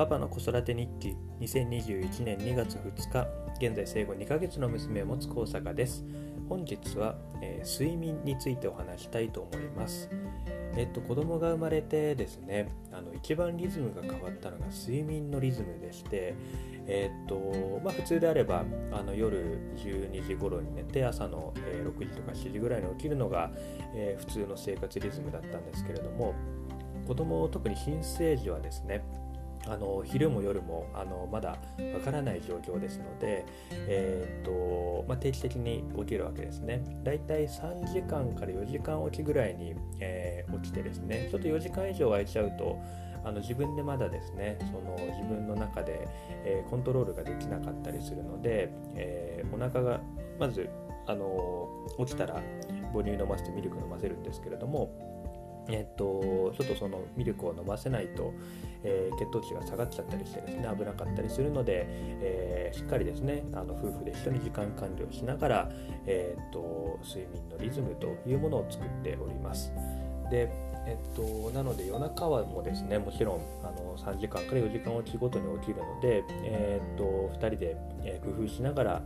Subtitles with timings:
[0.00, 3.28] パパの子育て日記2021年2月2日
[3.62, 6.06] 現在生後2ヶ月の娘を持つ高坂です。
[6.48, 10.08] 本日は、えー、睡眠についてお話したいと思います。
[10.74, 16.34] えっと子供が生まれてですねあの一番リズムが変わったのが睡眠のリズムでして
[16.86, 23.50] えっとまあ普通であればあの夜12時頃に寝て朝の、え、6時とか7時ぐらいに起きるのが、
[23.94, 26.34] えー、普通の生活リズムだったんですけれども
[27.06, 29.04] 子供特に新生児はですね
[29.66, 31.50] あの昼も夜もあのまだ
[31.94, 36.82] わからない状況ですので、えーとまあ、定期的に起きるわけですね。
[37.04, 42.78] だいたい3時間から4時間起きぐらいに、えー、起きてですねちょっと4時間以上空いちゃうと
[43.24, 46.08] あの自分でまだですねその自分の中で、
[46.44, 50.00] えー、コントロールができなかったりするので、えー、お腹が
[50.38, 50.70] まず
[51.06, 51.68] あの
[51.98, 52.40] 起きたら
[52.92, 55.09] 母乳飲ませてミルク飲ませるんですけれども
[55.70, 58.32] えっと、ちょっとそのミルクを飲ませないと、
[58.82, 65.70] えー、血糖値が下がっちゃったりしてですね危なかったりするので、えー、しっかりですねあの夫婦で一緒に時間管理をしながら、
[66.06, 69.72] えー、っと睡眠のリズムというものを作っております。
[70.30, 70.50] で
[70.86, 79.02] えっと、なので夜中はもですねもちろんあの3時間から4時間おきごとに起きるので、えっと2人で、え工夫しながら、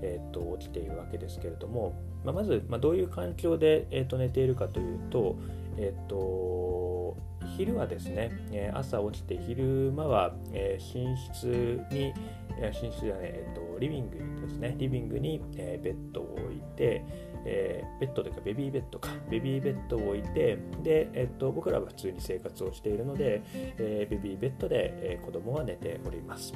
[0.00, 5.36] えっと起きているわけですけれども、まあ、まず、まあ、どういう環境で、えっと寝ているかというと、
[5.80, 7.16] えっと、
[7.56, 8.30] 昼はですね、
[8.74, 10.78] 朝起きて昼間は、寝
[11.16, 12.12] 室に、
[12.60, 17.04] 寝室じゃない、えっと、リビングですね、リビングに、ベッドを置いて、
[17.44, 19.10] えー、ベッドというかベビーベッドか。
[19.30, 26.52] ベビーベッドを置いてで、えっと、僕らは普通に生活をしているので、えー、ベビーベッドで、えー、子供は寝ております。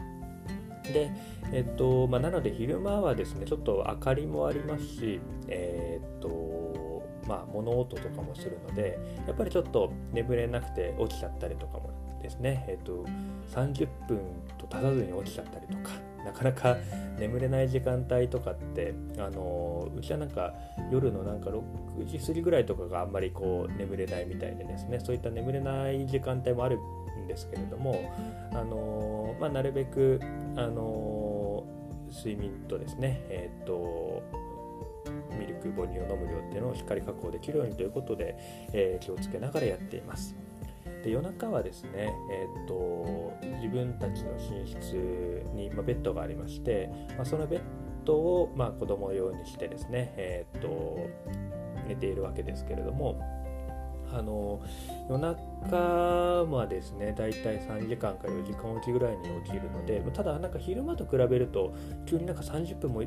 [0.92, 1.12] で、
[1.52, 6.28] えっとまあ、なので昼間はですねちょっと明かりもありますし、え、っと
[7.26, 11.90] まあ、物音とかもするのでやっぱりちょっと眠れなくて起きちゃったりとかも
[12.22, 13.04] ですね、えーと、
[13.52, 14.20] 30分
[14.58, 15.90] と経たずに起きちゃったりとか
[16.24, 16.76] なかなか
[17.18, 20.54] 眠れない時間帯とかってあのうちはなんか
[20.90, 25.00] 夜のなんか6時過ぎぐらいとかがあんまりこう眠れないみたいでですね。
[25.00, 26.78] そういった眠れない時間帯もある
[27.24, 28.12] んですけれども
[28.52, 30.20] あの、まあ、なるべく
[30.56, 31.64] あの
[32.10, 34.22] 睡眠とですねえっ、ー、と
[35.42, 38.36] ミルク母乳を飲む量っていうのをしっかり確保できるようにということで、
[38.72, 40.36] えー、気をつけながらやっています。
[41.02, 47.60] で夜中はですね、えーと、自分たちの寝室に、まあ、ベッドがありまして、まあ、そのベッ
[48.04, 50.98] ドを、まあ、子供用にしてですね、えーと、
[51.88, 53.20] 寝ているわけですけれども
[54.12, 54.60] あの
[55.08, 55.76] 夜中
[56.44, 61.74] はですねだいたい3時間か4時間おきぐらいに起きるのでただなんか昼間と比べると
[62.06, 63.02] 急になんか30分も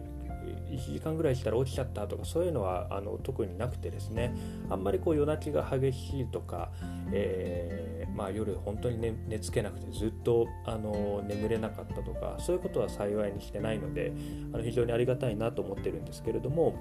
[0.78, 4.36] 1時間ぐらいしたら起きちゃったとかそういうのはあの特になくてですね
[4.70, 6.72] あんまりこう夜泣きが激しいとか、
[7.12, 14.14] えー、まあ、夜本当に寝寝つけなくてずっとあの眠れなかったとかそういうことは幸いにしてないので
[14.54, 16.76] あの非常にありがたいなと思ってるんですけれども。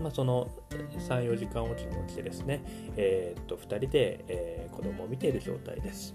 [0.00, 2.64] まあ、その34時間おきに起きてですね、
[2.96, 6.14] えー、っと2人で、えー、子供を見ている状態です。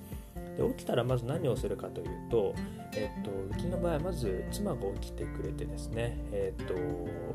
[0.57, 2.55] で起きたらまず何をするかというと、
[2.93, 6.73] えっと、うちの場合はまず妻が起きてくれてですね、えっと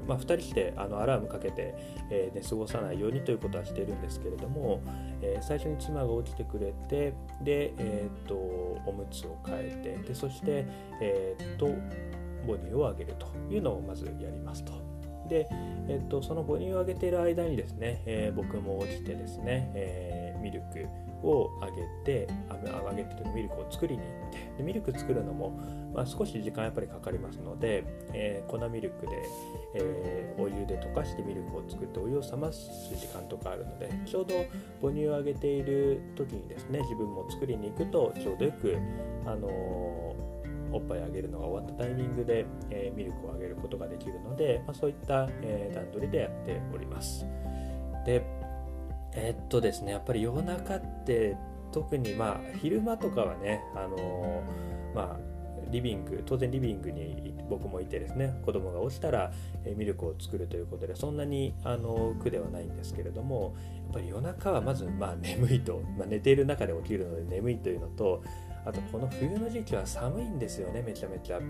[0.06, 1.74] まあ、2人してあのアラームかけて、
[2.10, 4.82] えー、寝過ごさないようにということはしてるんですけれども、
[5.22, 10.66] えー、最初に妻が起きてくれてで、えっとおむつを替えてでそして、
[11.00, 11.68] えっと
[12.44, 14.72] 母乳をあげるというのをまずやりますと。
[15.28, 15.48] で、
[15.88, 20.86] えっと、その母乳をあげている間にですね、えー、僕も起きてですね、えー、ミルク
[21.22, 25.50] をあげてあげてとミルクを作りに行ってでミルク作るのも、
[25.94, 29.22] まあ、少し時間やっぱりかかりますので、えー、粉ミルクで、
[29.74, 32.60] えー、お湯で溶かしてミルクを作ってお湯を冷ます
[32.94, 34.34] 時間とかあるのでちょうど
[34.80, 38.76] 母乳をあげている時にですね自分も作りに行くとちょうどよく
[39.24, 40.32] あのー
[40.74, 47.26] おっぱいあげるのが終わったタイミングで、えー、ミルクをあげることができるので、まあ、そういった、えー、段取りでやっております。
[48.06, 48.24] で
[49.14, 51.36] え、っとですねやっぱり夜中って
[51.72, 54.42] 特にまあ昼間とかはねあの
[54.94, 55.32] まあ
[55.70, 59.32] リビング当然リビングに僕もいてですね子供が落ちたら、
[59.76, 63.54] ミルクを作るということでそんなにあの苦ではないんですけれども
[63.84, 68.22] やっぱり夜中はまずまあ眠いと、まあ、寝ている中で起きるので眠いというのと
[68.64, 71.40] あとこの冬の時期は寒いんですよねめちゃめちゃ。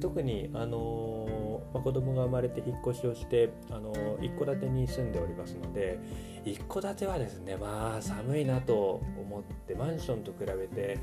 [0.00, 1.28] 特にあの
[1.72, 5.98] まあ、子供が生まれて引っ越しをしてあの一戸建てに住んでおりますので
[6.44, 10.98] 一戸建てはですねまあ寒いなと思ってマンションと比べて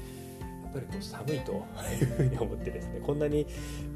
[0.64, 1.56] やっぱりこう寒いとい
[2.04, 3.48] うふうに思ってですねこんなに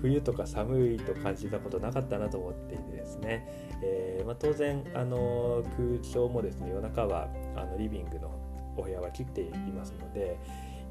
[0.01, 3.47] 冬とか寒いと感じたことなかったなと思っていてですね、
[3.83, 8.31] えー、まあ、当然あの空調もですね夜中はあのリビングの
[8.75, 10.39] お部屋は切っていますので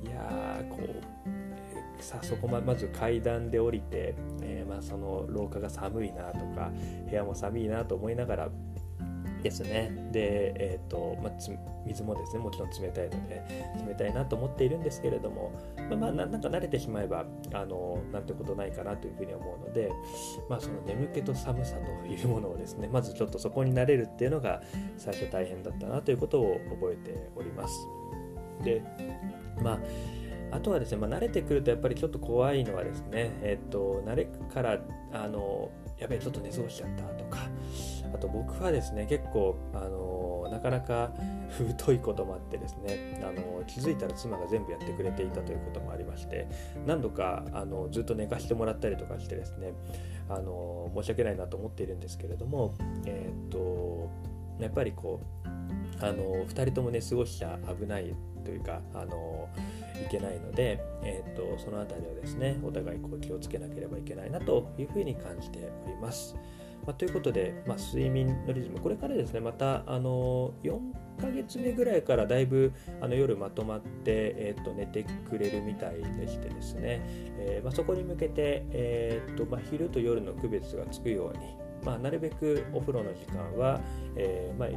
[0.05, 6.71] いやーこうさあそこままず階段で降りて、えー、まあ、その廊下が寒いなとか
[7.09, 8.49] 部屋も寒いなと思いながら
[9.43, 11.33] ですねで、えーとまあ、
[11.85, 13.43] 水もですねもちろん冷たいので
[13.87, 15.53] 冷たいなと思っているんですけれども、
[15.91, 19.91] まあ、まあなんか慣れてしまえばあのなんてことないかなというふうに思うので、
[20.49, 24.63] まあ、その眠気と寒さというものをですねまずちょっとそこに慣れるっていうのが
[24.97, 27.75] 最初大変だったなということを覚えております。
[28.63, 28.83] で
[29.63, 29.79] まあ
[30.53, 34.79] あとはですね、まあ、慣れてくるとやっぱりちょっと怖いのはですね、えっ、と、慣れから
[35.11, 37.39] あのやべえちょっと寝過ごしちゃったとか
[38.13, 41.13] あと僕はですね結構あのなかなか
[41.49, 46.49] 太いこともあってですねあの気づいたら妻が全部やってくれていたということもありまして
[46.87, 49.73] 何度かあのずっと寝かしてもらったりとかしてですね
[50.29, 52.75] あの申し訳ないなと思っているんですけれども
[53.07, 54.09] え、っと
[54.59, 55.42] やっぱりこう
[56.03, 58.15] あの2人とも寝過ごしちゃ危ない
[58.45, 59.49] というかあの
[60.05, 66.35] いけないので、えーと、その辺りはですねお互いこう気をつけなければいけないなというふうに感じております。
[66.85, 70.81] まあ、ということで、まあ、睡眠のリズムこれからですねまたあの4
[71.21, 77.01] ヶ月目ぐらいからだいぶあの夜まとまって、えーと、寝てくれるみたいでしてですね、
[77.39, 83.81] えー、まあ、そこに向けて、えーとまあ、昼と夜の区別がつくようにまあ、なるべくお風呂の時間は、
[84.17, 84.69] えーまあ、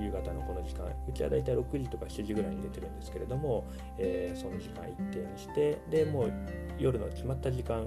[0.00, 3.64] 夕方のこの時間うちはだいたい6時とか7時ぐらいに出てるんですけれども、
[3.98, 6.32] えー、その時間一定にしてでもう
[6.78, 7.86] 夜の決まった時間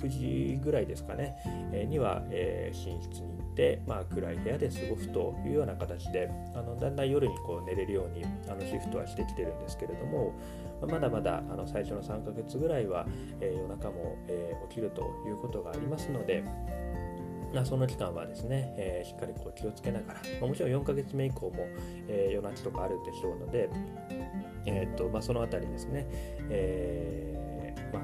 [0.00, 1.36] 9時ぐらいですかね、
[1.72, 10.32] えー、には、えー、寝室に行って、まあ、暗い部屋で過ごすというような形であのだんだん夜にこう寝れるようにあのシフトはしてきてるんですけれども、
[10.88, 13.06] まだまだあの最初の3ヶ月ぐらいは、
[13.40, 16.42] え夜中も、え起きるということがありますので、
[17.52, 21.66] まあ、その期間はですね、えー、しっかりこう気をつけながら、まあ、もちろん4ヶ月目以降も、
[22.08, 23.68] えー、夜泣きとかあるでしょうので、
[24.66, 26.06] えーとまあ、その辺りですね、
[26.48, 28.00] えーま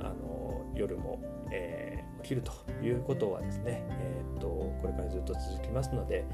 [0.00, 1.20] あ、あの夜も、
[1.50, 2.52] え、起きると
[2.82, 6.24] いうことはですね、えーと、これからずっと続きますので、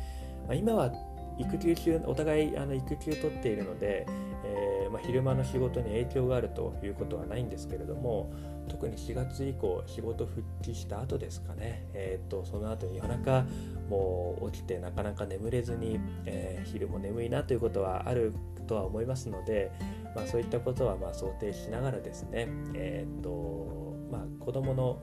[0.46, 0.90] ま、今は
[1.38, 4.06] 育休中お互いあの育休取っているので、
[4.44, 8.32] えーまあ、昼間の仕事に影響があるということはないんですけれども
[8.68, 13.44] 特に4月以降仕事復帰した後ですかね、えーと、その後に夜中
[13.88, 18.32] もう起きてなかなか眠れずに、えー、昼も眠いなということはある
[18.66, 19.72] とは思いますので、
[20.14, 24.98] まあ、そういったことはま想定しながらですね、えーとまあ、子どもの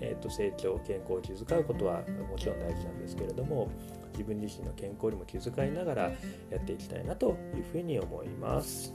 [0.00, 3.68] えーと成長健康を気遣うことはもちろん大事なんですけれども
[4.12, 6.02] 自分自身の健康にも気遣いながら
[6.50, 8.94] やっていきたいなというふうに思います。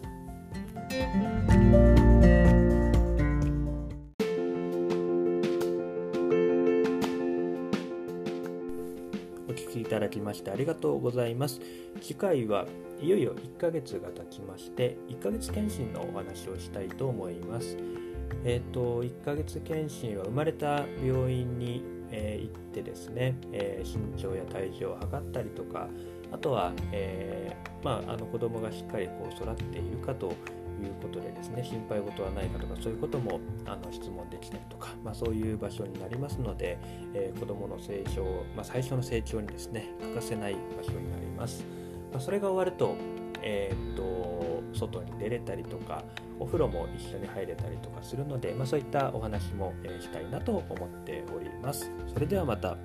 [9.48, 11.60] お聞きいただきましてありがとうございます。
[12.02, 12.66] 次回は
[13.02, 17.78] いよいよ1ヶ月が経ちまして1ヶ月検診のお話をしたいと思います。
[18.44, 25.88] えっ、ー、と1ヶ月検診は生まれた病院にえー、行ってですね、えー、身長や体重を測ったりとか
[26.32, 30.34] あとは、えーまあ、あの子供がしっかりこう育っているかという
[31.02, 36.78] ことでですね心配事はないかとかそういうこともあの質問できたりとか、まあ、そういう場所になりますので、
[37.14, 38.24] えー、子供の成長、
[38.56, 41.64] まあ、最初の成長にですね欠かせない場所になります。
[42.12, 42.96] まあ、それが終わると,、
[43.42, 46.04] えー、っと外に出れたりとか
[46.40, 51.92] お風呂も一緒に入れたりとかするので、まあ、そういったお話もしたいなと思っております。
[52.14, 52.78] それではまた。